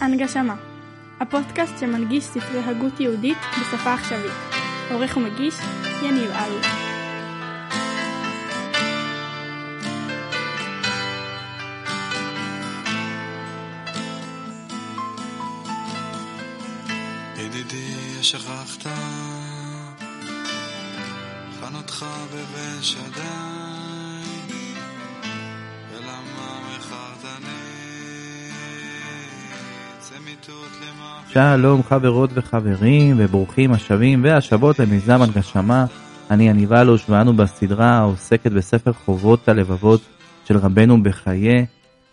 [0.00, 0.54] הנגשמה,
[1.20, 4.32] הפודקאסט שמנגיש ספרי הגות יהודית בשפה עכשווית.
[4.90, 5.54] עורך ומגיש,
[6.02, 6.66] יניב אלוש.
[17.36, 18.86] ידידי, שכחת
[21.60, 23.83] חנותך בבן שדי,
[31.34, 35.86] שלום חברות וחברים וברוכים השבים והשבות למיזם הנגשמה.
[36.30, 40.00] אני יניב אלוש ואנו בסדרה העוסקת בספר חובות הלבבות
[40.44, 41.66] של רבנו בחיי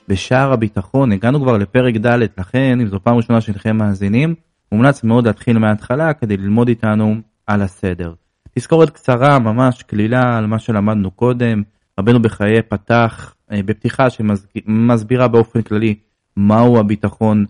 [0.07, 1.12] בשער הביטחון.
[1.12, 4.35] הגענו כבר לפרק ד' לכן אם זו פעם ראשונה שלכם מאזינים
[4.71, 7.15] מומלץ מאוד להתחיל מההתחלה כדי ללמוד איתנו
[7.48, 8.13] על הסדר.
[8.55, 11.63] תזכורת קצרה ממש קלילה על מה שלמדנו קודם.
[11.99, 15.95] רבנו בחיי פתח אה, בפתיחה שמסבירה באופן כללי
[16.38, 17.45] מהו הביטחון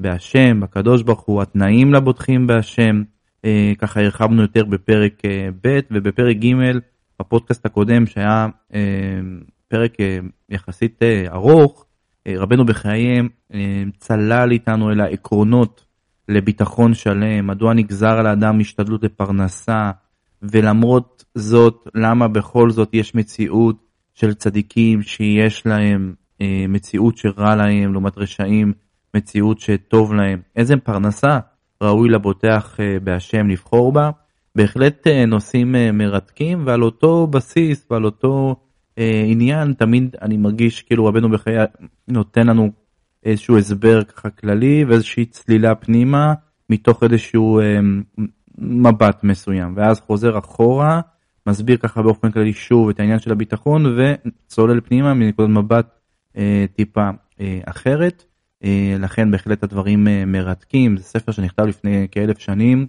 [0.00, 3.02] בהשם, בקדוש ברוך הוא, התנאים לבוטחים בהשם,
[3.44, 6.54] אה, ככה הרחבנו יותר בפרק אה, ב' ובפרק ג'
[7.20, 8.46] בפודקאסט הקודם שהיה
[9.68, 9.96] פרק
[10.50, 11.86] יחסית ארוך,
[12.28, 13.28] רבנו בחייהם
[13.98, 15.84] צלל איתנו אל העקרונות
[16.28, 19.90] לביטחון שלם, מדוע נגזר על האדם השתדלות לפרנסה,
[20.42, 23.76] ולמרות זאת, למה בכל זאת יש מציאות
[24.14, 26.14] של צדיקים שיש להם
[26.68, 28.72] מציאות שרע להם לעומת רשעים
[29.14, 31.38] מציאות שטוב להם, איזה פרנסה
[31.82, 34.10] ראוי לבוטח אה, בהשם לבחור בה.
[34.56, 38.56] בהחלט אה, נושאים אה, מרתקים ועל אותו בסיס ועל אותו
[39.26, 41.56] עניין תמיד אני מרגיש כאילו רבנו בחיי
[42.08, 42.70] נותן לנו
[43.24, 46.34] איזשהו הסבר ככה כללי ואיזושהי צלילה פנימה
[46.70, 47.60] מתוך איזשהו
[48.58, 51.00] מבט מסוים ואז חוזר אחורה
[51.46, 55.98] מסביר ככה באופן כללי שוב את העניין של הביטחון וצולל פנימה מנקודת מבט
[56.76, 57.10] טיפה
[57.66, 58.24] אחרת.
[58.64, 62.86] אה, לכן בהחלט הדברים אה, מרתקים, זה ספר שנכתב לפני כאלף שנים,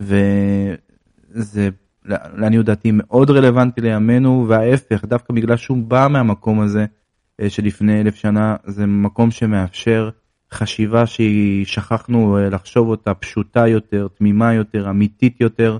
[0.00, 1.68] וזה
[2.04, 6.86] לעניות דעתי מאוד רלוונטי לימינו, וההפך, דווקא בגלל שהוא בא מהמקום הזה
[7.40, 10.10] אה, שלפני אלף שנה, זה מקום שמאפשר
[10.52, 15.78] חשיבה שהיא, שכחנו לחשוב אותה, פשוטה יותר, תמימה יותר, אמיתית יותר,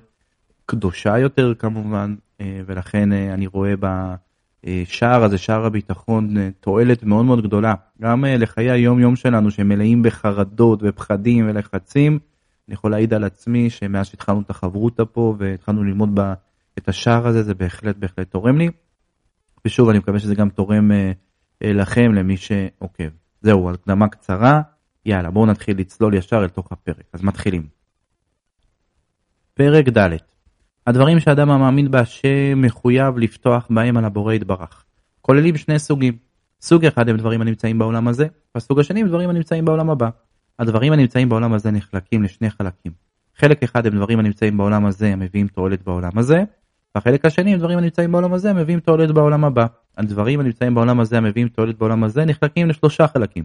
[0.67, 2.15] קדושה יותר כמובן,
[2.67, 4.15] ולכן אני רואה בה
[4.85, 7.75] שער הזה, שער הביטחון, אה, תועלת מאוד מאוד גדולה.
[8.03, 12.19] גם אה, לחיי היום-יום שלנו שמלאים בחרדות ופחדים ולחצים,
[12.69, 16.35] אני יכול להעיד על עצמי שמאז שהתחלנו את החברותה פה והתחלנו ללמוד בה
[16.79, 18.71] את השער הזה, זה בהחלט בהחלט תורם לי.
[19.65, 21.13] ושוב, אני מקווה שזה גם תורם אה,
[21.63, 23.09] לכם, למי שעוקב.
[23.41, 24.63] זהו, הקדמה קצרה.
[25.07, 27.05] יאללה, בואו נתחיל לצלול ישר אל תוך הפרק.
[27.13, 27.67] אז מתחילים.
[29.55, 30.34] פרק ד'
[30.87, 34.85] הדברים שאדם המאמין בהשם מחויב לפתוח בהם על הבורא יתברך.
[35.21, 36.17] כוללים שני סוגים.
[36.61, 40.09] סוג אחד הם דברים הנמצאים בעולם הזה, והסוג השני הם דברים הנמצאים בעולם הבא.
[40.59, 42.93] הדברים הנמצאים בעולם הזה נחלקים לשני חלקים.
[43.37, 46.45] חלק אחד הם דברים הנמצאים בעולם הזה המביאים תועלת בעולם הזה,
[46.95, 49.67] והחלק השני הם דברים הנמצאים בעולם הזה המביאים תועלת בעולם הבא.
[49.99, 53.45] הדברים הנמצאים בעולם הזה המביאים תועלת בעולם הזה נחלקים לשלושה חלקים.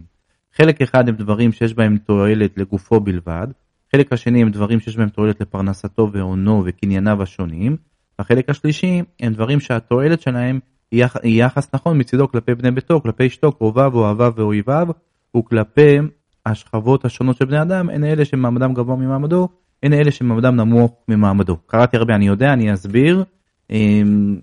[0.56, 3.46] חלק אחד הם דברים שיש בהם תועלת לגופו בלבד,
[3.90, 7.76] החלק השני הם דברים שיש בהם תועלת לפרנסתו והונו וקנייניו השונים.
[8.18, 10.60] החלק השלישי הם דברים שהתועלת שלהם
[10.92, 14.88] היא יחס נכון מצידו כלפי בני ביתו, כלפי אשתו, קרוביו, אוהביו ואויביו,
[15.36, 15.98] וכלפי
[16.46, 19.48] השכבות השונות של בני אדם, הן אלה שמעמדם גבוה ממעמדו,
[19.82, 21.56] הן אלה שמעמדם נמוך ממעמדו.
[21.66, 23.24] קראתי הרבה, אני יודע, אני אסביר.
[23.70, 24.36] אמ,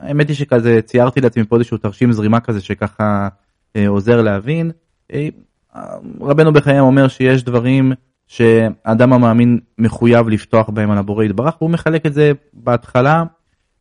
[0.00, 3.28] האמת היא שכזה ציירתי לעצמי פה איזשהו תרשים זרימה כזה שככה
[3.76, 4.70] אה, עוזר להבין.
[5.12, 5.28] אה,
[6.20, 7.92] רבנו בחיים אומר שיש דברים
[8.28, 13.24] שהאדם המאמין מחויב לפתוח בהם על הבורא יתברך, והוא מחלק את זה בהתחלה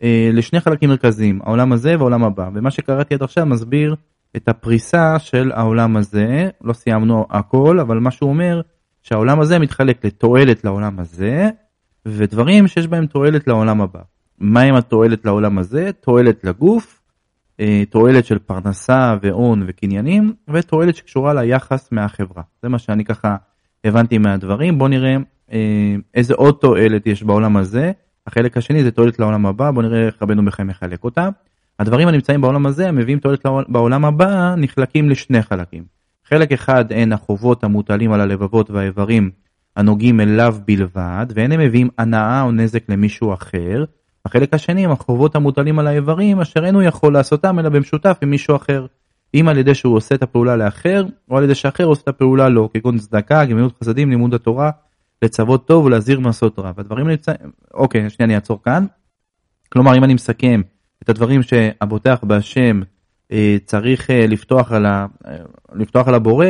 [0.03, 2.49] אה, לשני חלקים מרכזיים, העולם הזה והעולם הבא.
[2.53, 3.95] ומה שקראתי עד עכשיו מסביר
[4.35, 8.61] את הפריסה של העולם הזה, לא סיימנו הכל, אבל מה שהוא אומר,
[9.03, 11.49] שהעולם הזה מתחלק לתועלת לעולם הזה,
[12.05, 13.99] ודברים שיש בהם תועלת לעולם הבא.
[14.39, 15.91] מהם התועלת לעולם הזה?
[16.01, 17.01] תועלת לגוף,
[17.59, 22.43] אה, תועלת של פרנסה והון וקניינים, ותועלת שקשורה ליחס מהחברה.
[22.63, 23.35] זה מה שאני ככה
[23.83, 25.17] הבנתי מהדברים, בוא נראה
[25.51, 27.91] אה, איזה עוד תועלת יש בעולם הזה.
[28.27, 31.29] החלק השני זה תועלת לעולם הבא, בוא נראה איך רבנו בחיים מחלק אותה.
[31.79, 35.83] הדברים הנמצאים בעולם הזה, המביאים תועלת בעולם הבא, נחלקים לשני חלקים.
[36.25, 39.31] חלק אחד הן החובות המוטלים על הלבבות והאיברים
[39.75, 43.83] הנוגעים אליו בלבד, ואין הם מביאים הנאה או נזק למישהו אחר.
[44.25, 48.55] החלק השני הם החובות המוטלים על האיברים, אשר אינו יכול לעשותם אלא במשותף עם מישהו
[48.55, 48.85] אחר.
[49.33, 52.49] אם על ידי שהוא עושה את הפעולה לאחר, או על ידי שאחר עושה את הפעולה
[52.49, 54.71] לו, כגון צדקה, גמילות חסדים, לימוד התורה,
[55.21, 56.71] לצוות טוב ולהזהיר מעשות רע.
[56.77, 58.85] והדברים נמצאים, אוקיי, שנייה אני אעצור כאן.
[59.69, 60.61] כלומר, אם אני מסכם
[61.03, 62.81] את הדברים שהבוטח בהשם
[63.31, 65.35] אה, צריך אה, לפתוח על, ה, אה,
[65.73, 66.45] לפתוח על הבורא,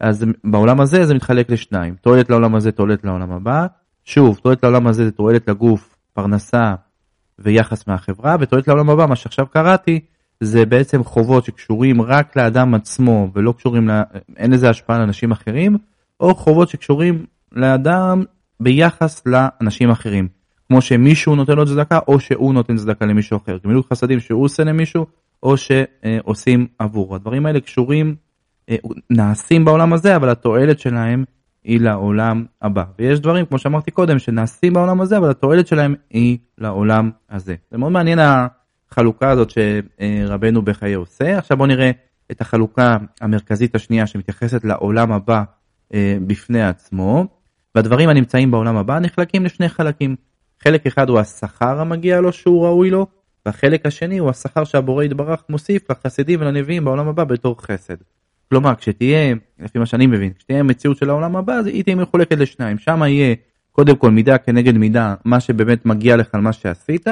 [0.00, 3.66] אז בעולם הזה זה מתחלק לשניים, תועלת לעולם הזה, תועלת לעולם הבא.
[4.04, 6.74] שוב, תועלת לעולם הזה זה תועלת לגוף, פרנסה
[7.38, 10.00] ויחס מהחברה, ותועלת לעולם הבא, מה שעכשיו קראתי,
[10.40, 14.02] זה בעצם חובות שקשורים רק לאדם עצמו ולא קשורים, לה...
[14.36, 15.78] אין לזה השפעה על אנשים אחרים,
[16.20, 18.24] או חובות שקשורים לאדם
[18.60, 20.28] ביחס לאנשים אחרים.
[20.68, 23.58] כמו שמישהו נותן לו צדקה או שהוא נותן צדקה למישהו אחר.
[23.64, 25.06] גמילות חסדים שהוא עושה למישהו
[25.42, 27.14] או שעושים עבור.
[27.14, 28.14] הדברים האלה קשורים,
[28.68, 28.76] אה,
[29.10, 31.24] נעשים בעולם הזה אבל התועלת שלהם
[31.64, 32.84] היא לעולם הבא.
[32.98, 37.54] ויש דברים כמו שאמרתי קודם שנעשים בעולם הזה אבל התועלת שלהם היא לעולם הזה.
[37.70, 38.18] זה מאוד מעניין
[38.92, 41.38] החלוקה הזאת שרבנו בחיי עושה.
[41.38, 41.90] עכשיו בואו נראה
[42.30, 45.42] את החלוקה המרכזית השנייה שמתייחסת לעולם הבא
[45.94, 47.24] אה, בפני עצמו.
[47.74, 50.16] והדברים הנמצאים בעולם הבא נחלקים לשני חלקים.
[50.62, 53.06] חלק אחד הוא השכר המגיע לו שהוא ראוי לו,
[53.46, 57.96] והחלק השני הוא השכר שהבורא יתברך מוסיף לחסידים ולנביאים בעולם הבא בתור חסד.
[58.48, 62.38] כלומר כשתהיה, לפי מה שאני מבין, כשתהיה מציאות של העולם הבא אז היא תהיה מחולקת
[62.38, 63.34] לשניים, שם יהיה
[63.72, 67.06] קודם כל מידה כנגד מידה מה שבאמת מגיע לך על מה שעשית,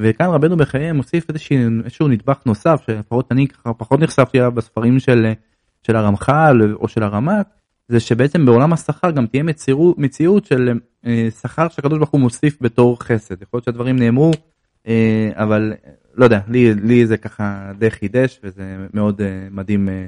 [0.00, 5.32] וכאן רבנו בחיי מוסיף איזשהו, נדבך נוסף שלפחות אני ככה פחות נחשפתי אליו בספרים של,
[5.82, 7.46] של הרמח"ל או של הרמ"ק,
[7.88, 12.58] זה שבעצם בעולם השכר גם תהיה מציאות, מציאות של אה, שכר שהקדוש ברוך הוא מוסיף
[12.60, 13.42] בתור חסד.
[13.42, 14.30] יכול להיות שהדברים נאמרו,
[14.88, 15.72] אה, אבל
[16.14, 20.06] לא יודע, לי, לי זה ככה די חידש וזה מאוד אה, מדהים אה,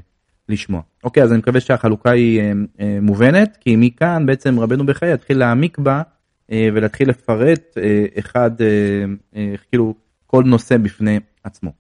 [0.49, 0.81] לשמוע.
[1.05, 5.39] אוקיי, אז אני מקווה שהחלוקה היא אה, אה, מובנת, כי מכאן בעצם רבנו בחיי יתחיל
[5.39, 6.03] להעמיק בה
[6.51, 9.05] ולהתחיל לפרט אה, אחד, אה,
[9.37, 9.95] אה, כאילו
[10.27, 11.73] כל נושא בפני עצמו.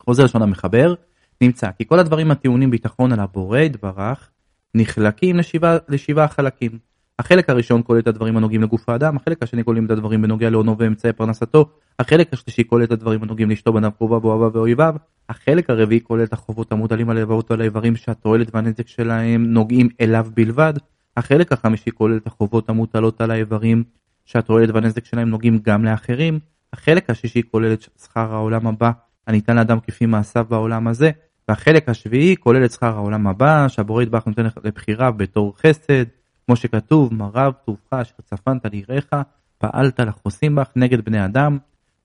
[0.00, 0.94] חוזר לשון המחבר,
[1.40, 4.30] נמצא כי כל הדברים הטעונים ביטחון על הבורא יתברך
[4.74, 6.78] נחלקים לשבעה, לשבעה חלקים.
[7.18, 10.78] החלק הראשון כולל את הדברים הנוגעים לגוף האדם, החלק השני כולל את הדברים בנוגע להונו
[10.78, 14.94] ואמצעי פרנסתו, החלק השלישי כולל את הדברים הנוגעים לאשתו בניו קרוביו ואוהביו ואויביו,
[15.28, 20.26] החלק הרביעי כולל את החובות המוטלים על איברות ועל האיברים שהתועלת והנזק שלהם נוגעים אליו
[20.34, 20.74] בלבד,
[21.16, 23.84] החלק החמישי כולל את החובות המוטלות על האיברים
[24.24, 26.38] שהתועלת והנזק שלהם נוגעים גם לאחרים,
[26.72, 28.90] החלק השישי כולל את שכר העולם הבא
[29.26, 31.10] הניתן לאדם כפי מעשיו בעולם הזה,
[31.48, 36.04] והחלק השביעי כולל את שכר העולם הבא שהבורא יתברך נותן לבחירה בתור חסד,
[36.46, 39.10] כמו שכתוב מרב טובך אשר צפנת ליראיך
[39.58, 41.58] פעלת לחוסים בך נגד בני אדם.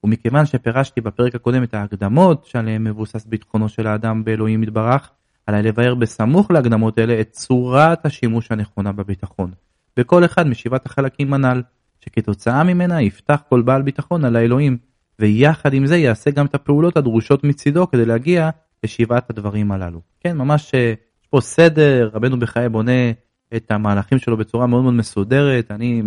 [0.03, 5.11] ומכיוון שפירשתי בפרק הקודם את ההקדמות שעליהן מבוסס ביטחונו של האדם באלוהים יתברך
[5.49, 9.51] עליי לבאר בסמוך להקדמות אלה את צורת השימוש הנכונה בביטחון
[9.97, 11.61] בכל אחד משבעת החלקים הנ"ל
[11.99, 14.77] שכתוצאה ממנה יפתח כל בעל ביטחון על האלוהים
[15.19, 18.49] ויחד עם זה יעשה גם את הפעולות הדרושות מצידו כדי להגיע
[18.83, 20.01] לשבעת הדברים הללו.
[20.19, 23.11] כן, ממש אה, יש פה סדר, רבנו בחיי בונה
[23.55, 25.71] את המהלכים שלו בצורה מאוד מאוד מסודרת.
[25.71, 26.01] אני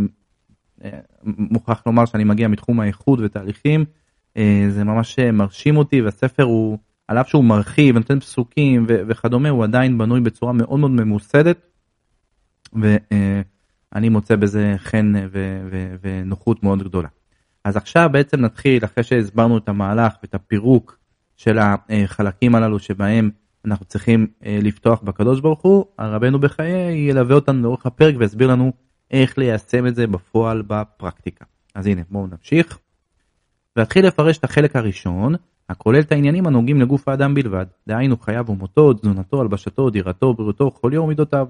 [0.84, 0.90] אה,
[1.24, 3.84] מוכרח לומר שאני מגיע מתחום האיכות ותהליכים,
[4.36, 6.78] אה, זה ממש מרשים אותי והספר הוא,
[7.12, 11.66] על אף שהוא מרחיב, נותן פסוקים וכדומה, הוא עדיין בנוי בצורה מאוד מאוד ממוסדת.
[12.72, 15.12] ואני מוצא בזה חן
[16.02, 17.08] ונוחות מאוד גדולה.
[17.64, 20.98] אז עכשיו בעצם נתחיל, אחרי שהסברנו את המהלך ואת הפירוק
[21.36, 23.30] של החלקים הללו שבהם
[23.64, 28.72] אנחנו צריכים אה, לפתוח בקדוש ברוך הוא, הרבנו בחיי ילווה אותנו לאורך הפרק ויסביר לנו
[29.10, 31.44] איך ליישם את זה בפועל בפרקטיקה.
[31.74, 32.78] אז הנה בואו נמשיך.
[33.76, 35.34] ואתחיל לפרש את החלק הראשון,
[35.72, 41.02] הכולל את העניינים הנוגעים לגוף האדם בלבד, דהיינו חייו ומותו, תזונתו, הלבשתו, דירתו, בריאותו, חוליו
[41.02, 41.46] ומידותיו.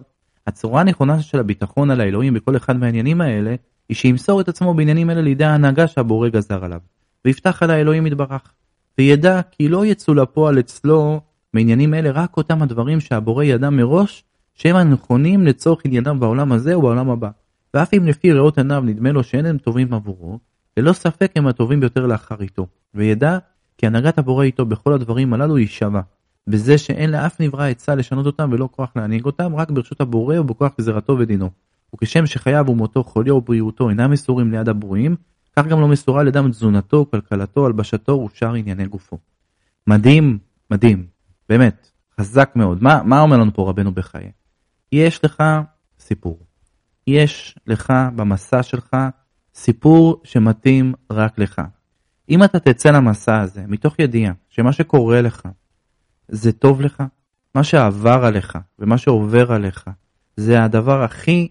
[0.46, 3.54] הצורה הנכונה של הביטחון על האלוהים בכל אחד מהעניינים האלה,
[3.88, 6.80] היא שימסור את עצמו בעניינים אלה לידי ההנהגה שהבורא גזר עליו,
[7.24, 8.52] ויפתח על האלוהים יתברך.
[8.98, 11.20] וידע כי לא יצאו לפועל אצלו
[11.54, 17.10] מעניינים אלה רק אותם הדברים שהבורא ידע מראש שהם הנכונים לצורך ענייניו בעולם הזה ובעולם
[17.10, 17.28] הבא.
[17.74, 20.38] ואף אם לפי ראות עיניו נדמה לו שאין הם טובים עבורו,
[20.76, 22.66] ללא ספק הם הטובים ביותר לאחר איתו.
[22.94, 23.38] וידע
[23.82, 26.00] כי הנהגת הבורא איתו בכל הדברים הללו היא שווה.
[26.46, 30.72] בזה שאין לאף נברא עצה לשנות אותם ולא כוח להנהיג אותם, רק ברשות הבורא ובכוח
[30.78, 31.50] גזירתו ודינו.
[31.94, 35.16] וכשם שחייו ומותו, חוליו ובריאותו אינם מסורים ליד הברואים,
[35.56, 39.18] כך גם לא מסורה לאדם תזונתו, כלכלתו, הלבשתו ושאר ענייני גופו.
[39.86, 40.38] מדהים,
[40.70, 41.06] מדהים,
[41.48, 42.82] באמת, חזק מאוד.
[42.82, 44.30] מה, מה אומר לנו פה רבנו בחיי?
[44.92, 45.42] יש לך
[45.98, 46.38] סיפור.
[47.06, 48.96] יש לך במסע שלך
[49.54, 51.62] סיפור שמתאים רק לך.
[52.28, 55.48] אם אתה תצא למסע הזה מתוך ידיעה שמה שקורה לך
[56.28, 57.02] זה טוב לך,
[57.54, 59.90] מה שעבר עליך ומה שעובר עליך
[60.36, 61.48] זה הדבר הכי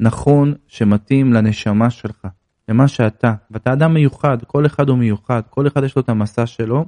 [0.00, 2.26] נכון שמתאים לנשמה שלך,
[2.68, 6.46] למה שאתה, ואתה אדם מיוחד, כל אחד הוא מיוחד, כל אחד יש לו את המסע
[6.46, 6.84] שלו,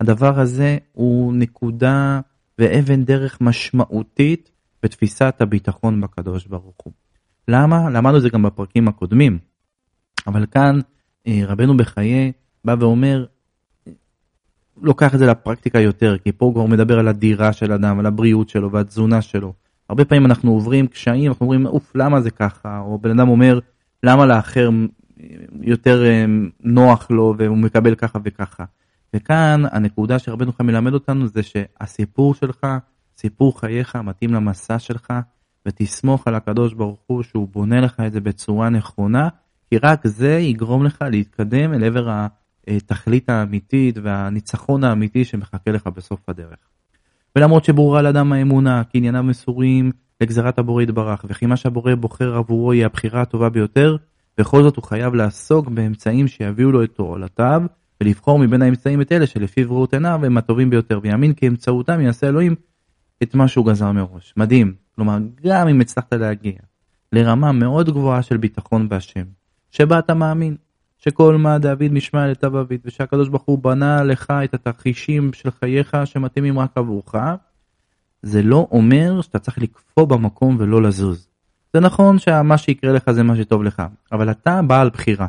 [0.00, 2.20] הדבר הזה הוא נקודה
[2.58, 4.50] ואבן דרך משמעותית
[4.82, 6.92] בתפיסת הביטחון בקדוש ברוך הוא.
[7.48, 7.90] למה?
[7.90, 9.38] למדנו את זה גם בפרקים הקודמים,
[10.26, 10.80] אבל כאן
[11.26, 12.32] אה, רבנו בחיי
[12.64, 13.24] בא ואומר,
[14.82, 18.06] לוקח את זה לפרקטיקה יותר, כי פה הוא כבר מדבר על הדירה של אדם, על
[18.06, 19.52] הבריאות שלו והתזונה שלו.
[19.88, 22.78] הרבה פעמים אנחנו עוברים קשיים, אנחנו אומרים, אוף, למה זה ככה?
[22.78, 23.58] או בן אדם אומר,
[24.02, 24.70] למה לאחר
[25.62, 26.24] יותר אה,
[26.60, 28.64] נוח לו והוא מקבל ככה וככה.
[29.16, 32.66] וכאן הנקודה שרבנו חיים מלמד אותנו זה שהסיפור שלך,
[33.16, 35.12] סיפור חייך מתאים למסע שלך,
[35.66, 39.28] ותסמוך על הקדוש ברוך הוא שהוא בונה לך את זה בצורה נכונה,
[39.70, 42.08] כי רק זה יגרום לך להתקדם אל עבר
[42.68, 46.58] התכלית האמיתית והניצחון האמיתי שמחכה לך בסוף הדרך.
[47.36, 52.72] ולמרות שברורה לאדם האמונה כי ענייניו מסורים לגזרת הבורא יתברך, וכי מה שהבורא בוחר עבורו
[52.72, 53.96] היא הבחירה הטובה ביותר,
[54.38, 57.62] בכל זאת הוא חייב לעסוק באמצעים שיביאו לו את תועלותיו,
[58.00, 62.28] ולבחור מבין האמצעים את אלה שלפי ראות עיניו הם הטובים ביותר, ויאמין כי אמצעותם יעשה
[62.28, 62.54] אלוהים
[63.22, 64.34] את מה שהוא גזר מראש.
[64.36, 64.74] מדהים.
[64.94, 66.52] כלומר, גם אם הצלחת להגיע
[67.12, 69.24] לרמה מאוד גבוהה של ביטחון בהשם,
[69.70, 70.56] שבה אתה מאמין
[71.04, 75.96] שכל מה דוד משמע לטב אביד, ושהקדוש ברוך הוא בנה לך את התרחישים של חייך
[76.04, 77.14] שמתאימים רק עבורך,
[78.22, 81.28] זה לא אומר שאתה צריך לקפוא במקום ולא לזוז.
[81.72, 83.82] זה נכון שמה שיקרה לך זה מה שטוב לך,
[84.12, 85.26] אבל אתה בעל בחירה.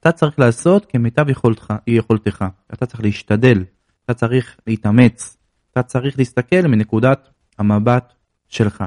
[0.00, 2.44] אתה צריך לעשות כמיטב יכולתך, יכולתך.
[2.72, 3.64] אתה צריך להשתדל,
[4.04, 5.36] אתה צריך להתאמץ,
[5.72, 8.12] אתה צריך להסתכל מנקודת המבט
[8.48, 8.84] שלך.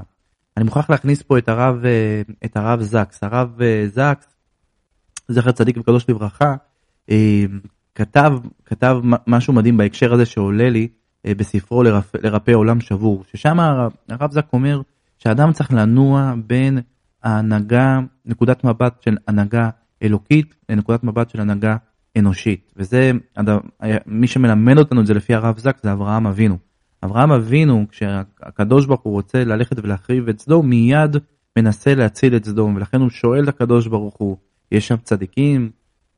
[0.58, 3.24] אני מוכרח להכניס פה את הרב, אה, את הרב זקס.
[3.24, 4.39] הרב אה, זקס,
[5.30, 6.56] זכר צדיק וקדוש לברכה,
[7.10, 7.46] אה,
[7.96, 8.34] כתב,
[8.66, 10.88] כתב משהו מדהים בהקשר הזה שעולה לי
[11.28, 13.60] בספרו לרפא, לרפא עולם שבור, ששם
[14.10, 14.82] הרב זק אומר
[15.18, 16.80] שאדם צריך לנוע בין
[17.24, 19.70] ההנהגה, נקודת מבט של הנהגה
[20.04, 21.76] אלוקית לנקודת מבט של הנהגה
[22.18, 22.74] אנושית.
[22.78, 23.12] וזה,
[24.06, 26.58] מי שמלמד אותנו את זה לפי הרב זק זה אברהם אבינו.
[27.04, 31.18] אברהם אבינו, כשהקדוש ברוך הוא רוצה ללכת ולהחריב את סדום, מיד
[31.58, 34.38] מנסה להציל את סדום, ולכן הוא שואל את הקדוש ברוך הוא,
[34.72, 35.70] יש שם צדיקים,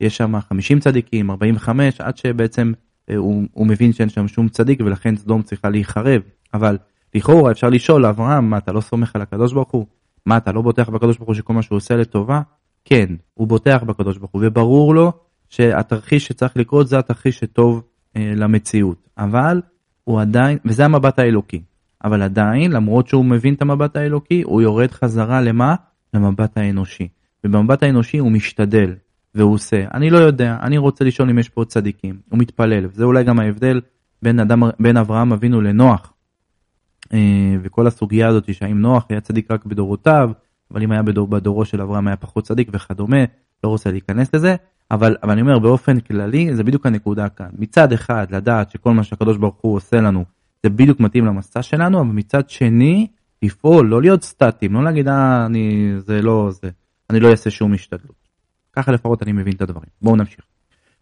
[0.02, 2.74] יש שם 50 צדיקים, 45, עד שבעצם
[3.10, 6.22] אה, הוא, הוא מבין שאין שם שום צדיק, ולכן סדום צריכה להיחרב.
[6.54, 6.78] אבל
[7.16, 9.86] לכאורה אפשר לשאול, אברהם, מה אתה לא סומך על הקדוש ברוך הוא?
[10.26, 12.42] מה אתה לא בוטח בקדוש ברוך הוא שכל מה שהוא עושה לטובה?
[12.86, 15.12] כן, הוא בוטח בקדוש ברוך הוא, וברור לו
[15.50, 17.84] שהתרחיש שצריך לקרות זה התרחיש שטוב
[18.16, 19.08] אה, למציאות.
[19.18, 19.62] אבל
[20.04, 21.62] הוא עדיין, וזה המבט האלוקי.
[22.04, 25.76] אבל עדיין, למרות שהוא מבין את המבט האלוקי, הוא יורד חזרה למה?
[26.14, 27.08] למבט האנושי.
[27.44, 28.94] ובמבט האנושי הוא משתדל,
[29.36, 29.86] והוא עושה.
[29.94, 32.20] אני לא יודע, אני רוצה לשאול אם יש פה צדיקים.
[32.30, 33.82] הוא מתפלל, וזה אולי גם ההבדל
[34.22, 36.14] בין, אדם, בין אברהם אבינו לנוח.
[37.14, 40.32] אה, וכל הסוגיה הזאת שהאם נוח היה צדיק רק בדורותיו,
[40.72, 43.24] אבל אם היה בדור, בדורו של אברהם היה פחות צדיק וכדומה,
[43.64, 44.56] לא רוצה להיכנס לזה,
[44.92, 47.50] אבל, אבל אני אומר באופן כללי זה בדיוק הנקודה כאן.
[47.58, 50.26] מצד אחד לדעת שכל מה שהקדוש ברוך הוא עושה לנו
[50.64, 53.08] זה בדיוק מתאים למסע שלנו, אבל מצד שני
[53.44, 56.70] לפעול, לא להיות סטטיים, לא להגיד אה אני זה לא זה,
[57.12, 58.28] אני לא אעשה שום השתדלות.
[58.74, 59.90] ככה לפחות אני מבין את הדברים.
[60.02, 60.46] בואו נמשיך.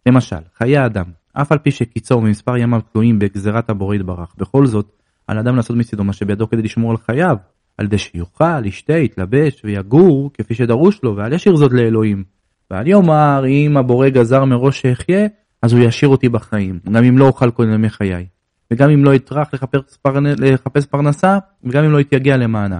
[0.06, 4.92] למשל, חיי האדם, אף על פי שקיצור ומספר ימיו תלויים בגזירת הבורא יתברך, בכל זאת,
[5.26, 7.36] על אדם לעשות מצידו מה שבידו כדי לשמור על חייו,
[7.78, 12.24] על ידי שיאכל, ישתה, יתלבש ויגור כפי שדרוש לו, ואל ישאיר זאת לאלוהים.
[12.70, 15.26] ואל יאמר אם הבורא גזר מראש שאחיה,
[15.62, 18.26] אז הוא ישאיר אותי בחיים, גם אם לא אוכל כל ימי חיי.
[18.70, 20.26] וגם אם לא אטרח לחפש, פרנ...
[20.26, 22.78] לחפש פרנסה, וגם אם לא יתייגע למענה.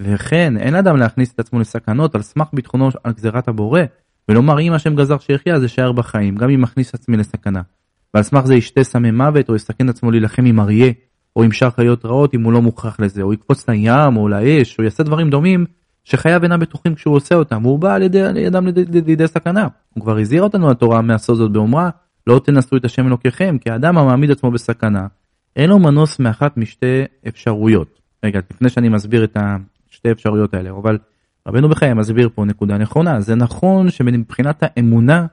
[0.00, 3.80] וכן, אין אדם להכניס את עצמו לסכנות על סמך ביטחונו על גזירת הבורא,
[4.28, 7.62] ולומר אם השם גזר שיחיה אז אשאר בחיים, גם אם מכניס עצמי לסכנה.
[8.14, 10.92] ועל סמך זה ישתה סמי מוות, או יסכן עצמו להילחם עם אריה,
[11.36, 14.78] או עם שאר חיות רעות אם הוא לא מוכרח לזה, או יקפוץ לים או לאש,
[14.78, 15.66] או יעשה דברים דומים
[16.04, 18.66] שחייו אינם בטוחים כשהוא עושה אותם, והוא בא על ידי, אדם
[19.06, 19.68] לידי סכנה.
[19.94, 21.90] הוא כבר הזהיר אותנו התורה מעשות זאת באומרה,
[22.26, 25.06] לא תנסו את השם אלוקיכם, כי האדם המעמיד עצמו בסכנה,
[25.56, 28.00] אין לו מנוס מאחת משתי אפשרויות.
[28.24, 29.36] רגע, לפני שאני מסביר את
[30.00, 30.98] השתי אפשרויות האלה, אבל
[31.48, 35.26] רבנו בחיי מסביר פה נקודה נכונה, זה נכון שמבחינת האמונה,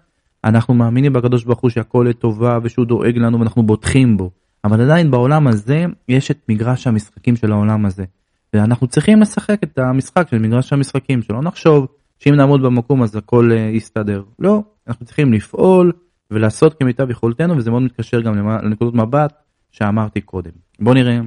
[0.44, 4.32] אנחנו מאמינים בקדוש ברוך הוא שהכל לטובה ושהוא דואג לנו ואנחנו בוטחים בו.
[4.64, 8.06] אבל עדיין בעולם הזה יש את מגרש המשחקים של העולם הזה.
[8.54, 11.88] ואנחנו צריכים לשחק את המשחק של מגרש המשחקים, שלא נחשוב
[12.20, 14.24] שאם נעמוד במקום אז הכל uh, יסתדר.
[14.40, 15.92] לא, אנחנו צריכים לפעול
[16.32, 19.34] ולעשות כמיטב יכולתנו, וזה מאוד מתקשר גם לנקודות מבט
[19.72, 20.52] שאמרתי קודם.
[20.80, 21.20] בואו נראה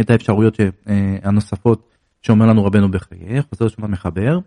[0.00, 0.92] את האפשרויות uh,
[1.22, 1.89] הנוספות
[2.22, 4.38] שאומר לנו רבנו בחייך, חוזר שוב המחבר.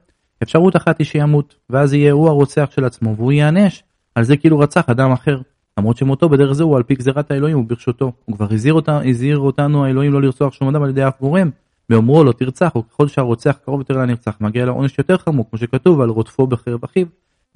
[0.44, 3.84] אפשרות אחת היא שימות, ואז יהיה הוא הרוצח של עצמו, והוא ייענש
[4.15, 5.42] על זה כאילו רצח אדם אחר.
[5.77, 8.12] למרות שמותו בדרך זה הוא על פי גזירת האלוהים וברשותו.
[8.25, 11.50] הוא כבר הזהיר, אותה, הזהיר אותנו האלוהים לא לרצוח שום אדם על ידי אף גורם,
[11.89, 16.10] באומרו לא תרצח, וככל שהרוצח קרוב יותר לנרצח מגיע לעונש יותר חמור, כמו שכתוב על
[16.10, 17.08] רודפו בחרב אחיו,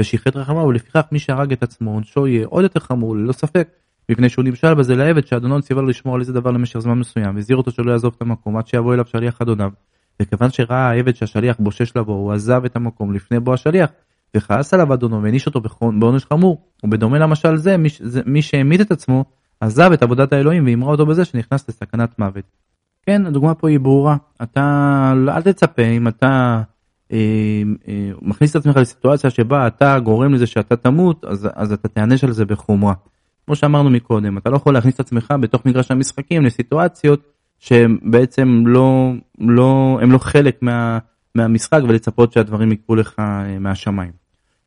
[0.01, 3.67] ושיחט רחמיו, ולפיכך מי שהרג את עצמו עונשו יהיה עוד יותר חמור, ללא ספק,
[4.09, 7.35] מפני שהוא נמשל בזה לעבד שאדונו ציווה לו לשמור על איזה דבר למשך זמן מסוים,
[7.35, 9.71] והזהיר אותו שלא יעזוב את המקום עד שיבוא אליו שליח אדוניו.
[10.21, 13.89] וכיוון שראה העבד שהשליח בושש לבוא, הוא עזב את המקום לפני בוא השליח,
[14.37, 15.61] וכעס עליו אדונו והעניש אותו
[15.99, 16.61] בעונש חמור.
[16.83, 17.75] ובדומה למשל זה,
[18.25, 19.25] מי, שהמית את עצמו,
[19.59, 22.43] עזב את עבודת האלוהים והמרה אותו בזה שנכנס לסכנת מוות.
[23.03, 24.17] כן, הדוגמה פה היא ברורה.
[24.43, 26.61] אתה, אל תצפה אם אתה
[27.11, 27.17] אה,
[27.87, 32.23] אה, מכניס את עצמך לסיטואציה שבה אתה גורם לזה שאתה תמות, אז, אז אתה תיענש
[32.23, 32.93] על זה בחומרה.
[33.45, 38.63] כמו שאמרנו מקודם, אתה לא יכול להכניס את עצמך בתוך מגרש המשחקים לסיטואציות שהם בעצם
[38.65, 40.99] לא, לא, הם לא חלק מה,
[41.35, 44.11] מהמשחק ולצפות שהדברים יקרו לך אה, מהשמיים.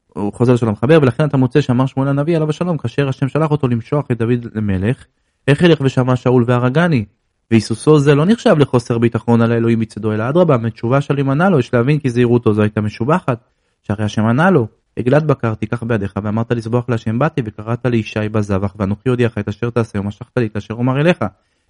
[0.07, 3.51] הוא חוזר לשלום מחבר ולכן אתה מוצא שאמר שמואל הנביא עליו השלום כאשר השם שלח
[3.51, 5.05] אותו למשוח את דוד למלך
[5.49, 7.05] איך ילך ושמע שאול והרגני?
[7.51, 11.51] והיסוסו זה לא נחשב לחוסר ביטחון על האלוהים מצדו אלא אדרבה מתשובה של אם ענה
[11.51, 13.45] לו יש להבין כי זהירותו זו הייתה משובחת.
[13.83, 14.67] שהרי השם ענה לו
[14.97, 19.71] עגלת בקר תיקח בידיך ואמרת לסבוח להשם באתי וקראת לישי בזבח ואנוכי הודיעך את אשר
[19.71, 21.19] תעשה ומשכת לי את אשר אומר אליך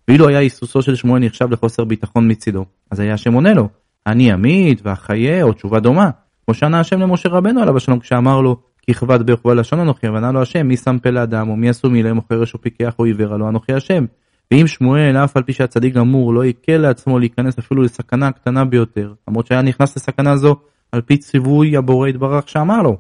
[0.08, 3.68] ואילו היה היסוסו של שמואל נחשב לחוסר ביטחון מצידו אז היה השם עונה לו
[4.06, 6.10] אני אמית ואחיה או תשובה דומה
[6.44, 10.32] כמו שענה השם למשה רבנו עליו השלום כשאמר לו כי כבד ברך ובלשון אנוכי וענה
[10.32, 13.48] לו השם מי שם פה לאדם או מי עשו מוכרש או פיקח או עיוור הלא
[13.48, 14.04] אנוכי השם
[14.50, 19.12] ואם שמואל אף על פי שהצדיק גמור לא יקל לעצמו להיכנס אפילו לסכנה הקטנה ביותר
[19.28, 20.56] למרות שהיה נכנס לסכנה זו
[20.92, 22.96] על פי ציווי הבורא יתברך שאמר לו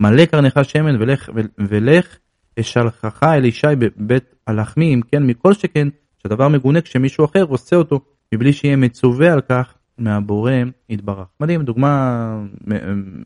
[0.00, 2.16] מלא קרנך שמן ולך, ולך
[2.60, 5.88] אשלחך אל ישי בבית הלחמי אם כן מכל שכן
[6.22, 8.00] שהדבר מגונה כשמישהו אחר עושה אותו
[8.32, 10.52] מבלי שיהיה מצווה על כך מהבורא
[10.88, 11.26] יתברך.
[11.40, 12.44] מדהים, דוגמה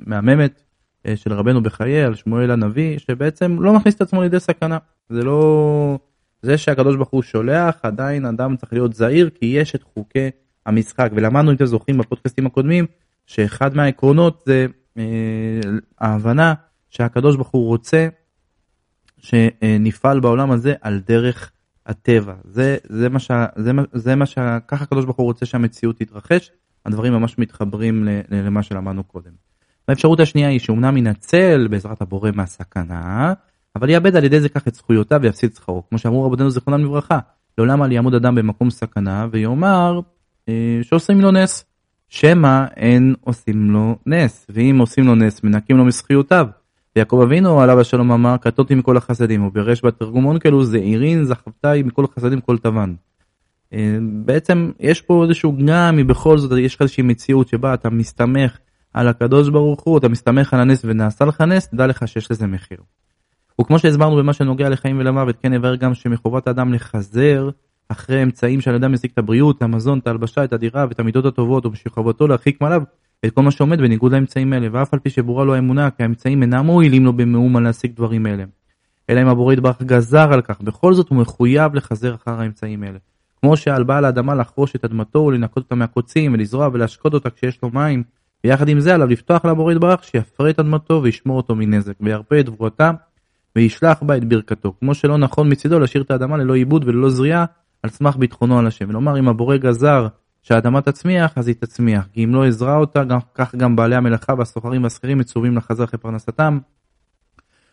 [0.06, 0.62] מהממת
[1.06, 4.78] אה, של רבנו בחיי על שמואל הנביא שבעצם לא מכניס את עצמו לידי סכנה.
[5.08, 5.98] זה לא...
[6.42, 10.30] זה שהקדוש ברוך הוא שולח עדיין אדם צריך להיות זהיר כי יש את חוקי
[10.66, 12.86] המשחק ולמדנו אם אתם זוכרים בפודקאסטים הקודמים
[13.26, 14.66] שאחד מהעקרונות זה
[14.98, 15.60] אה,
[15.98, 16.54] ההבנה
[16.90, 18.08] שהקדוש ברוך הוא רוצה
[19.18, 21.52] שנפעל בעולם הזה על דרך
[21.86, 22.34] הטבע.
[22.44, 23.30] זה, זה מה ש...
[23.56, 24.38] זה, זה מה ש...
[24.68, 26.50] ככה הקדוש ברוך הוא רוצה שהמציאות תתרחש,
[26.86, 29.30] הדברים ממש מתחברים למה שלמדנו קודם.
[29.88, 33.32] האפשרות השנייה היא שאומנם ינצל בעזרת הבורא מהסכנה,
[33.76, 35.82] אבל יאבד על ידי זה כך את זכויותיו ויפסיד שכרו.
[35.88, 37.18] כמו שאמרו רבותינו זיכרונם לברכה,
[37.58, 40.00] לעולם אל יעמוד אדם במקום סכנה ויאמר
[40.48, 41.64] אה, שעושים לו נס.
[42.08, 46.46] שמא אין עושים לו נס, ואם עושים לו נס מנקים לו מזכיותיו.
[46.96, 52.40] ויעקב אבינו עליו השלום אמר קטותי מכל החסדים ובירש בתרגום אונקלו זעירין זכבתי מכל החסדים
[52.40, 52.94] כל תבן.
[53.72, 58.58] אה, בעצם יש פה איזשהו גם מבכל זאת יש לך איזושהי מציאות שבה אתה מסתמך
[58.94, 62.46] על הקדוש ברוך הוא אתה מסתמך על הנס ונעשה לך נס תדע לך שיש לזה
[62.46, 62.78] מחיר.
[63.60, 67.50] וכמו שהסברנו במה שנוגע לחיים ולמוות כן הבהר גם שמחובת האדם לחזר
[67.88, 71.24] אחרי אמצעים שעל אדם משיג את הבריאות, את המזון, את ההלבשה, את הדירה ואת המידות
[71.24, 72.82] הטובות ובשכבתו להרחיק מעליו
[73.24, 76.42] את כל מה שעומד בניגוד לאמצעים האלה, ואף על פי שברורה לו האמונה, כי האמצעים
[76.42, 78.44] אינם מועילים לו במאומה להשיג דברים אלה.
[79.10, 82.98] אלא אם הבורא יתברך גזר על כך, בכל זאת הוא מחויב לחזר אחר האמצעים האלה.
[83.40, 87.70] כמו שעל בעל האדמה לחרוש את אדמתו ולנקות אותה מהקוצים ולזרוע ולהשקות אותה כשיש לו
[87.70, 88.02] מים,
[88.44, 92.48] ויחד עם זה עליו לפתוח לבורא יתברך שיפרה את אדמתו וישמור אותו מנזק, וירפה את
[92.48, 92.90] גבורתה
[93.56, 94.72] וישלח בה את ברכתו.
[94.80, 97.44] כמו שלא נכון מצידו להשאיר את האדמה ללא עיבוד וללא זריעה
[97.82, 98.88] על סמך ביטחונו על השם.
[98.88, 100.06] ולומר אם הבורא גזר
[100.48, 104.34] שהאדמה תצמיח אז היא תצמיח, כי אם לא עזרה אותה, גם, כך גם בעלי המלאכה
[104.38, 106.58] והסוחרים והשכירים מצווים לחזר אחרי פרנסתם.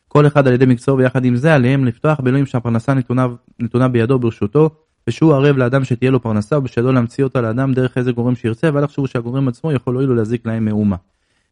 [0.07, 3.27] כל אחד על ידי מקצועו ויחד עם זה עליהם לפתוח באלוהים שהפרנסה נתונה,
[3.59, 4.69] נתונה בידו ברשותו,
[5.07, 8.86] ושהוא ערב לאדם שתהיה לו פרנסה ובשלו להמציא אותה לאדם דרך איזה גורם שירצה, ואל
[8.86, 10.95] תחשבו שהגורם עצמו יכול להועיל להזיק להם מאומה.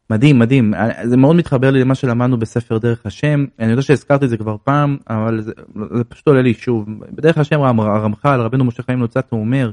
[0.10, 4.30] מדהים, מדהים, זה מאוד מתחבר לי למה שלמדנו בספר דרך השם, אני יודע שהזכרתי את
[4.30, 5.52] זה כבר פעם, אבל זה,
[5.96, 6.86] זה פשוט עולה לי שוב.
[7.12, 9.72] בדרך השם הרמח"ל, רבנו משה חיים לוצאת, הוא אומר,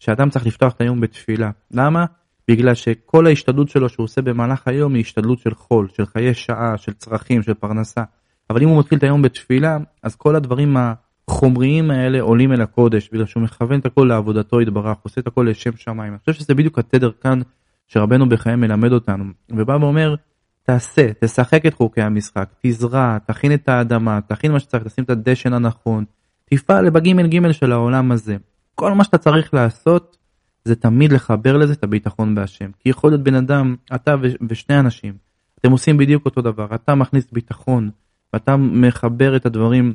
[0.00, 1.50] שאדם צריך לפתוח את היום בתפילה.
[1.70, 2.04] למה?
[2.48, 6.76] בגלל שכל ההשתדלות שלו שהוא עושה במהלך היום היא השתדלות של חול, של חיי שעה,
[6.76, 8.02] של צרכים, של פרנסה.
[8.50, 13.08] אבל אם הוא מתחיל את היום בתפילה, אז כל הדברים החומריים האלה עולים אל הקודש,
[13.12, 16.12] בגלל שהוא מכוון את הכל לעבודתו יתברך, עושה את הכל לשם שמיים.
[16.12, 17.40] אני חושב שזה בדיוק התדר כאן
[17.88, 20.14] שרבנו בחיים מלמד אותנו, ובא ואומר,
[20.62, 25.52] תעשה, תשחק את חוקי המשחק, תזרע, תכין את האדמה, תכין מה שצריך, תשים את הדשן
[25.52, 26.04] הנכון,
[26.44, 28.36] תפעל בגימל גימל של העולם הזה.
[28.74, 30.16] כל מה שאתה צריך לעשות
[30.64, 32.70] זה תמיד לחבר לזה את הביטחון בהשם.
[32.78, 34.14] כי יכול להיות בן אדם, אתה
[34.48, 35.14] ושני אנשים,
[35.60, 37.90] אתם עושים בדיוק אותו דבר, אתה מכניס ביטחון,
[38.32, 39.94] ואתה מחבר את הדברים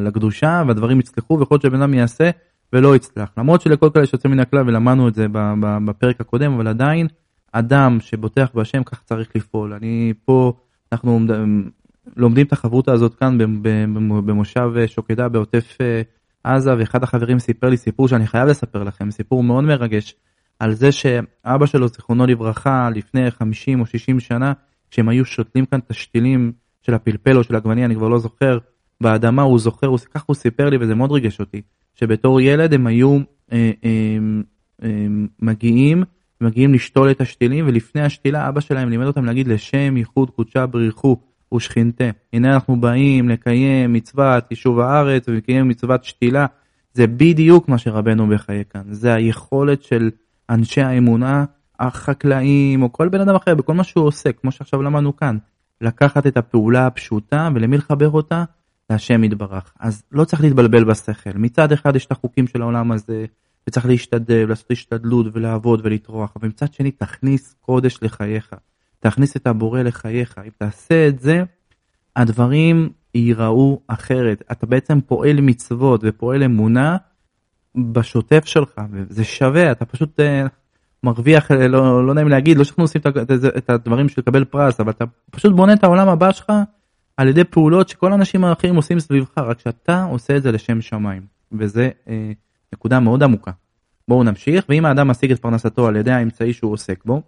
[0.00, 2.30] לקדושה, והדברים יצלחו, ויכול להיות שבן אדם יעשה
[2.72, 3.32] ולא יצלח.
[3.38, 5.26] למרות שלכל כאלה שיוצא מן הכלל, ולמדנו את זה
[5.86, 7.06] בפרק הקודם, אבל עדיין,
[7.52, 9.72] אדם שבוטח בהשם כך צריך לפעול.
[9.72, 10.52] אני פה,
[10.92, 11.20] אנחנו
[12.16, 13.38] לומדים את החברותה הזאת כאן
[14.26, 16.02] במושב שוקדה בעוטף אה,
[16.46, 20.14] עזה, ואחד החברים סיפר לי סיפור שאני חייב לספר לכם, סיפור מאוד מרגש,
[20.58, 24.52] על זה שאבא שלו, זיכרונו לברכה, לפני 50 או 60 שנה,
[24.90, 28.58] כשהם היו שותלים כאן את השתילים של הפלפל או של עגבניה, אני כבר לא זוכר,
[29.00, 31.62] באדמה, הוא זוכר, הוא, כך הוא סיפר לי וזה מאוד ריגש אותי,
[31.94, 33.18] שבתור ילד הם היו
[33.52, 34.18] אה, אה,
[34.82, 35.06] אה,
[35.42, 36.02] מגיעים,
[36.40, 41.16] מגיעים לשתול את השתילים, ולפני השתילה אבא שלהם לימד אותם להגיד לשם ייחוד קודשה בריחו.
[41.54, 42.04] ושכינתה.
[42.32, 46.46] הנה אנחנו באים לקיים מצוות יישוב הארץ ולקיים מצוות שתילה.
[46.92, 50.10] זה בדיוק מה שרבנו בחיי כאן, זה היכולת של
[50.50, 51.44] אנשי האמונה,
[51.80, 55.38] החקלאים או כל בן אדם אחר, בכל מה שהוא עושה, כמו שעכשיו למדנו כאן,
[55.80, 58.44] לקחת את הפעולה הפשוטה ולמי לחבר אותה?
[58.90, 59.72] להשם יתברך.
[59.80, 61.30] אז לא צריך להתבלבל בשכל.
[61.34, 63.24] מצד אחד יש את החוקים של העולם הזה,
[63.68, 68.54] וצריך להשתדל, לעשות השתדלות ולעבוד ולטרוח, אבל מצד שני תכניס קודש לחייך.
[69.00, 70.38] תכניס את הבורא לחייך.
[70.44, 71.42] אם תעשה את זה,
[72.16, 74.42] הדברים ייראו אחרת.
[74.52, 76.96] אתה בעצם פועל מצוות ופועל אמונה
[77.76, 80.48] בשוטף שלך, וזה שווה, אתה פשוט uh,
[81.02, 83.06] מרוויח, אה, לא, לא נעים להגיד, לא שאנחנו עושים את,
[83.56, 86.52] את, הדברים של לקבל פרס, אבל אתה פשוט בונה את העולם הבא שלך
[87.16, 91.22] על ידי פעולות שכל האנשים האחרים עושים סביבך, רק שאתה עושה את זה לשם שמיים,
[91.52, 92.10] וזה uh,
[92.72, 93.50] נקודה מאוד עמוקה.
[94.08, 97.22] בואו נמשיך, ואם האדם משיג את פרנסתו על ידי האמצעי שהוא עוסק בו,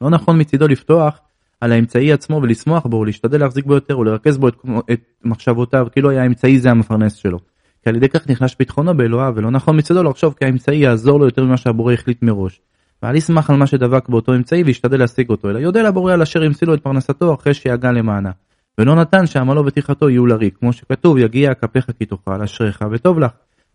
[0.00, 1.20] לא נכון מצידו לפתוח
[1.60, 4.56] על האמצעי עצמו ולשמוח בו ולהשתדל להחזיק בו יותר ולרכז בו את,
[4.92, 7.38] את מחשבותיו כאילו היה האמצעי זה המפרנס שלו.
[7.82, 11.24] כי על ידי כך נכנס ביטחונו באלוהיו ולא נכון מצדו לחשוב כי האמצעי יעזור לו
[11.24, 12.60] יותר ממה שהבורא החליט מראש.
[13.02, 16.42] ואל ישמח על מה שדבק באותו אמצעי וישתדל להשיג אותו אלא יודע לבורא על אשר
[16.42, 18.30] המציא לו את פרנסתו אחרי שיגע למענה.
[18.78, 23.30] ולא נתן שעמלו וטרחתו יהיו לריק כמו שכתוב יגיע כפיך כי תאכל אשריך וטוב לך.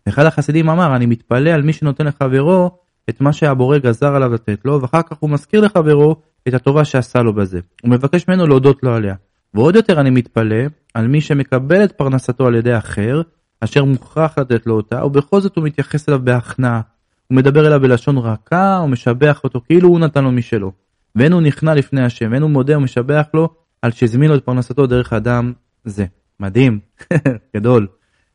[0.08, 2.70] אחד החסידים אמר אני מתפלא על מי שנותן לחברו
[3.10, 6.16] את מה שהבורא גזר עליו לתת לו ואחר כך הוא מזכיר לחברו
[6.48, 7.60] את הטובה שעשה לו בזה.
[7.82, 9.14] הוא מבקש ממנו להודות לו עליה.
[9.54, 13.22] ועוד יותר אני מתפלא על מי שמקבל את פרנסתו על ידי אחר,
[13.60, 16.80] אשר מוכרח לתת לו אותה, ובכל זאת הוא מתייחס אליו בהכנעה.
[17.28, 20.72] הוא מדבר אליו בלשון רכה, הוא משבח אותו כאילו הוא נתן לו משלו.
[21.16, 23.48] ואין הוא נכנע לפני השם, אין הוא מודה ומשבח לו
[23.82, 25.52] על שהזמין לו את פרנסתו דרך אדם
[25.84, 26.04] זה.
[26.40, 26.78] מדהים,
[27.56, 27.86] גדול.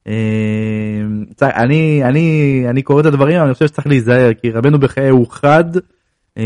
[0.08, 5.28] אה, אני, אני, אני קורא את הדברים, אני חושב שצריך להיזהר, כי רבנו בחיי הוא
[5.30, 5.64] חד,
[6.38, 6.44] אה,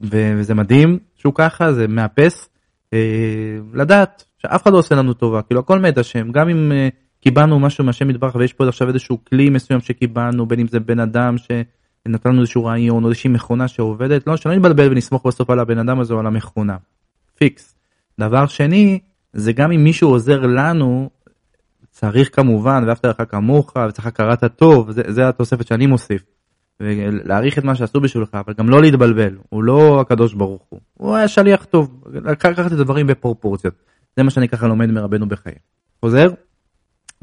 [0.00, 2.48] וזה מדהים שהוא ככה, זה מאפס.
[2.92, 6.88] אה, לדעת שאף אחד לא עושה לנו טובה, כאילו הכל מת השם, גם אם אה,
[7.20, 11.00] קיבלנו משהו מהשם יתברך ויש פה עכשיו איזשהו כלי מסוים שקיבלנו, בין אם זה בן
[11.00, 15.58] אדם שנתן לנו איזשהו רעיון או איזושהי מכונה שעובדת, לא, שלא נתבלבל ונסמוך בסוף על
[15.58, 16.76] הבן אדם הזה או על המכונה.
[17.38, 17.76] פיקס.
[18.20, 18.98] דבר שני,
[19.32, 21.10] זה גם אם מישהו עוזר לנו,
[21.94, 26.22] צריך כמובן, ואהבת לך כמוך, וצריך הכרת הטוב, זה, זה התוספת שאני מוסיף.
[26.80, 31.14] ולהעריך את מה שעשו בשבילך, אבל גם לא להתבלבל, הוא לא הקדוש ברוך הוא, הוא
[31.14, 33.74] היה שליח טוב, לקחת את הדברים בפרופורציות,
[34.16, 35.54] זה מה שאני ככה לומד מרבנו בחיי.
[36.00, 36.26] חוזר,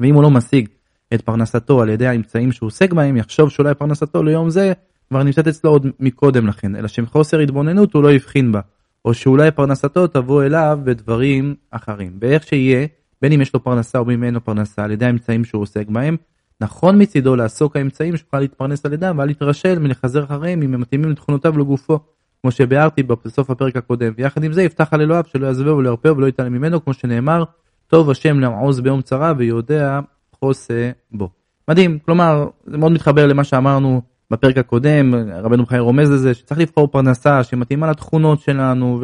[0.00, 0.68] ואם הוא לא משיג
[1.14, 4.72] את פרנסתו על ידי האמצעים שהוא עוסק בהם, יחשוב שאולי פרנסתו ליום זה
[5.08, 8.60] כבר נמצאת אצלו עוד מקודם לכן, אלא שמחוסר התבוננות הוא לא הבחין בה,
[9.04, 12.12] או שאולי פרנסתו תבוא אליו בדברים אחרים.
[12.18, 12.86] באיך שיהיה,
[13.22, 15.88] בין אם יש לו פרנסה או אם אין לו פרנסה, על ידי האמצעים שהוא עוסק
[15.88, 16.16] בהם,
[16.60, 21.10] נכון מצידו לעסוק האמצעים שיוכל להתפרנס על ידם ואל יתרשל מלחזר אחריהם אם הם מתאימים
[21.10, 21.98] לתכונותיו ולגופו.
[22.42, 26.16] כמו שביארתי בסוף הפרק הקודם, ויחד עם זה יפתח על אלוהיו שלא יעזבהו ולא ירפאו
[26.16, 27.44] ולא יתעלם ממנו, כמו שנאמר,
[27.86, 30.00] טוב השם לעוז ביום צרה ויודע
[30.32, 31.28] חוסה בו.
[31.68, 36.88] מדהים, כלומר, זה מאוד מתחבר למה שאמרנו בפרק הקודם, רבנו בחיי רומז לזה, שצריך לבחור
[36.88, 38.98] פרנסה שמתאימה לתכונות שלנו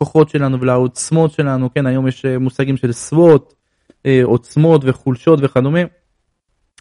[0.00, 3.54] ולכוחות שלנו ולעוצמות שלנו, כן, היום יש מושגים של סוואט,
[4.06, 5.80] אה, עוצמות וחולשות וכדומה.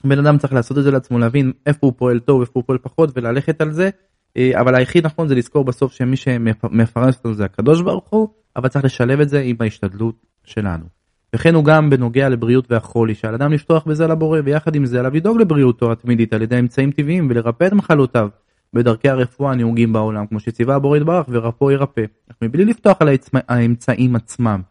[0.03, 2.77] בן אדם צריך לעשות את זה לעצמו, להבין איפה הוא פועל טוב, איפה הוא פועל
[2.77, 3.89] פחות וללכת על זה,
[4.37, 8.67] אה, אבל היחיד נכון זה לזכור בסוף שמי שמפרנס אותנו זה הקדוש ברוך הוא, אבל
[8.67, 10.85] צריך לשלב את זה עם ההשתדלות שלנו.
[11.35, 15.15] וכן הוא גם בנוגע לבריאות והחולי, שעל אדם לפתוח בזה לבורא, ויחד עם זה עליו
[15.15, 18.29] לדאוג לבריאותו התמידית על ידי אמצעים טבעיים ולרפא את מחלותיו
[18.73, 23.09] בדרכי הרפואה הנהוגים בעולם, כמו שציווה הבורא יתברך ורפאו ירפא, אך מבלי לפתוח על
[23.47, 24.61] האמצעים עצמם.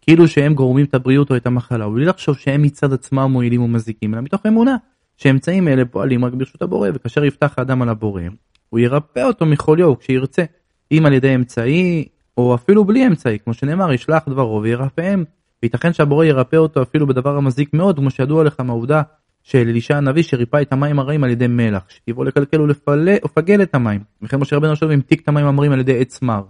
[0.00, 4.14] כאילו שהם גורמים את הבריאות או את המחלה, ובלי לחשוב שהם מצד עצמם מועילים ומזיקים,
[4.14, 4.76] אלא מתוך אמונה
[5.16, 8.22] שאמצעים אלה פועלים רק ברשות הבורא, וכאשר יפתח האדם על הבורא,
[8.68, 10.44] הוא ירפא אותו מחוליו כשירצה,
[10.92, 15.24] אם על ידי אמצעי, או אפילו בלי אמצעי, כמו שנאמר, ישלח דברו וירפאם.
[15.62, 19.02] וייתכן שהבורא ירפא אותו אפילו בדבר המזיק מאוד, כמו שידוע לך מהעובדה
[19.46, 24.00] של אלישע הנביא שריפא את המים הרעים על ידי מלח, שטבעו לקלקל ולפגל את המים.
[24.22, 26.42] וכן משה רבנו עכשיו המתיק את המים המרים על ידי עץ מר.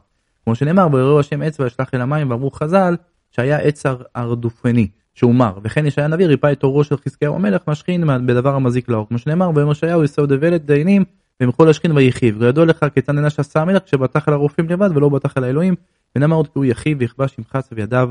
[0.45, 2.97] כמו שנאמר, ויראו השם עץ וישלח אל המים, ואמרו חז"ל,
[3.31, 3.83] שהיה עץ
[4.15, 8.89] הרדופני, שהוא מר, וכן ישעיה הנביא ריפא את עורו של חזקיהו המלך משכין בדבר המזיק
[8.89, 11.05] לאור, כמו שנאמר ביום ישעיהו יסוד דבלת דיינים
[11.41, 15.37] ומכל להשכין ויחיב, וידוע לך כיצד נענש עשה המלך כשבטח על הרופאים לבד ולא בטח
[15.37, 15.75] על האלוהים,
[16.17, 18.11] ונאמר עוד כי הוא יחיב ויכבש ימחץ וידיו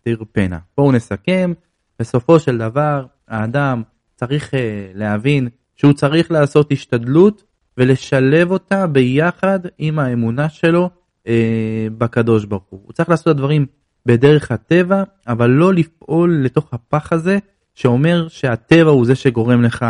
[0.00, 0.58] תרפנה.
[0.76, 1.52] בואו נסכם,
[1.98, 3.82] בסופו של דבר האדם
[4.26, 4.56] צריך uh,
[4.94, 7.44] להבין שהוא צריך לעשות השתדלות
[7.78, 10.90] ולשלב אותה ביחד עם האמונה שלו
[11.24, 11.28] uh,
[11.98, 12.80] בקדוש ברוך הוא.
[12.84, 13.66] הוא צריך לעשות את הדברים
[14.06, 17.38] בדרך הטבע, אבל לא לפעול לתוך הפח הזה
[17.74, 19.86] שאומר שהטבע הוא זה שגורם לך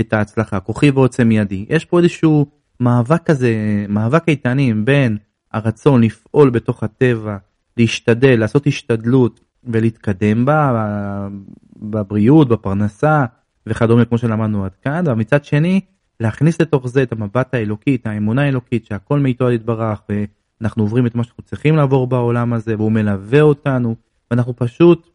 [0.00, 1.66] את ההצלחה, כוחי ועוצם ידי.
[1.68, 2.46] יש פה איזשהו
[2.80, 3.54] מאבק כזה,
[3.88, 5.18] מאבק איתנים בין
[5.52, 7.36] הרצון לפעול בתוך הטבע,
[7.76, 11.28] להשתדל, לעשות השתדלות ולהתקדם בה,
[11.76, 13.24] בבריאות, בפרנסה,
[13.66, 15.80] וכדומה כמו שלמדנו עד כאן, אבל מצד שני
[16.20, 21.14] להכניס לתוך זה את המבט האלוקי, את האמונה האלוקית שהכל מאיתו יתברך ואנחנו עוברים את
[21.14, 23.96] מה שאנחנו צריכים לעבור בעולם הזה והוא מלווה אותנו
[24.30, 25.08] ואנחנו פשוט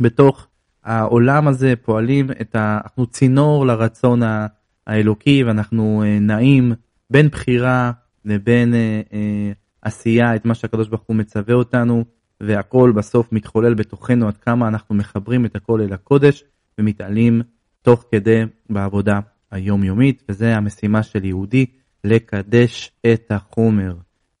[0.00, 0.46] בתוך
[0.84, 2.78] העולם הזה פועלים את ה...
[2.84, 4.20] אנחנו צינור לרצון
[4.86, 6.72] האלוקי ואנחנו אה, נעים
[7.10, 7.92] בין בחירה
[8.24, 12.04] לבין אה, אה, עשייה את מה שהקדוש ברוך הוא מצווה אותנו
[12.40, 16.44] והכל בסוף מתחולל בתוכנו עד כמה אנחנו מחברים את הכל אל הקודש
[16.78, 17.42] ומתעלים
[17.84, 19.20] תוך כדי בעבודה
[19.50, 21.66] היומיומית וזה המשימה של יהודי
[22.04, 23.94] לקדש את החומר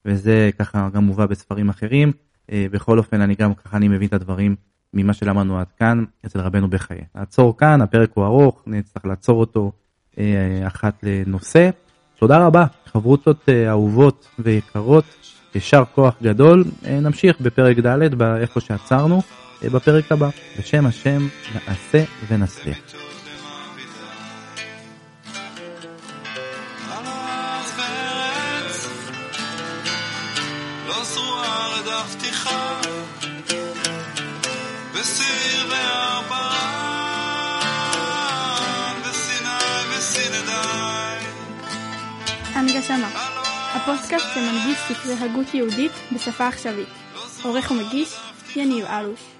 [0.04, 2.12] וזה ככה גם מובא בספרים אחרים
[2.50, 4.56] בכל אופן אני גם ככה אני מבין את הדברים
[4.94, 7.00] ממה שלמדנו עד כאן אצל רבנו בחיי.
[7.14, 9.72] נעצור כאן, הפרק הוא ארוך, נצטרך לעצור אותו
[10.18, 11.70] אה, אחת לנושא.
[12.18, 15.04] תודה רבה, חברותות אה, אהובות ויקרות,
[15.54, 16.64] יישר כוח גדול.
[16.86, 19.22] אה, נמשיך בפרק ד' באיפה שעצרנו,
[19.64, 20.28] אה, בפרק הבא.
[20.58, 23.03] בשם השם נעשה ונצליח.
[39.90, 40.52] וסינדי.
[42.54, 43.08] הנגשמה,
[43.74, 46.88] הפודקאסט שמנגיש ספרי הגות יהודית בשפה עכשווית.
[47.42, 48.14] עורך ומגיש,
[48.56, 49.33] יניב אלוש.